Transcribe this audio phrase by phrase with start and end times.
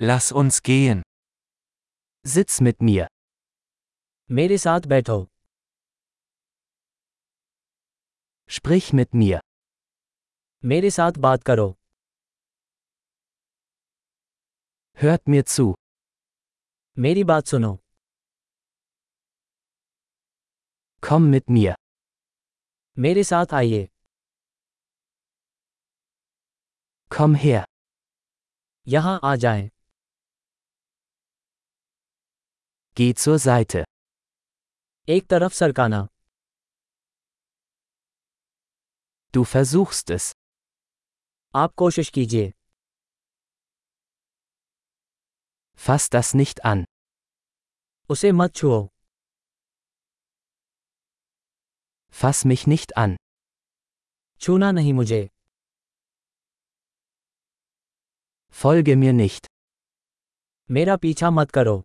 [0.00, 1.02] Lass uns gehen.
[2.24, 3.06] Sitz mit mir.
[4.30, 5.16] मेरे साथ बैठो
[8.56, 9.40] Sprich mit mir.
[10.64, 11.66] मेरे साथ बात करो
[15.02, 15.74] Hört mir zu.
[16.98, 17.72] मेरी बात सुनो
[21.08, 21.74] Komm mit mir.
[22.98, 23.88] मेरे साथ आइए
[27.16, 27.64] Komm her.
[28.86, 29.68] यहाँ आ जाएं।
[32.97, 33.83] Geh zur Seite.
[35.09, 36.07] एक तरफ सरकाना
[39.35, 40.31] Du versuchst es.
[41.55, 42.51] आप कोशिश कीजिए
[45.85, 46.83] Fass das nicht an.
[48.09, 48.79] उसे मत छुओ
[52.21, 53.15] Fass mich nicht an.
[54.41, 55.29] छूना नहीं मुझे
[58.61, 59.47] Folge mir nicht.
[60.71, 61.81] मेरा पीछा मत करो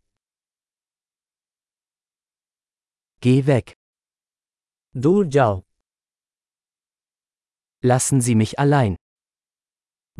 [3.22, 3.74] Geh weg.
[4.96, 5.62] दूर जाओ
[7.90, 8.96] Lassen Sie mich allein.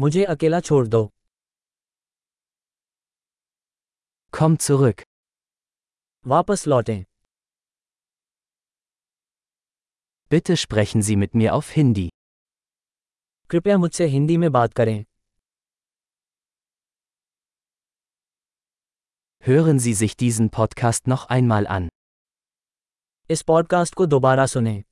[0.00, 1.02] मुझे अकेला छोड़ दो
[4.38, 5.02] Komm zurück.
[6.26, 7.04] वापस लौटें
[10.32, 12.08] Bitte sprechen Sie mit mir auf Hindi.
[13.50, 15.04] कृपया मुझसे हिंदी में बात करें
[19.48, 21.88] Hören Sie sich diesen Podcast noch einmal an.
[23.33, 24.83] इस पॉडकास्ट को दोबारा सुनें।